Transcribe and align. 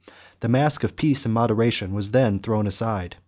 The 0.39 0.47
mask 0.47 0.83
of 0.83 0.95
peace 0.95 1.25
and 1.25 1.33
moderation 1.35 1.93
was 1.93 2.09
then 2.09 2.39
thrown 2.39 2.65
aside. 2.65 3.17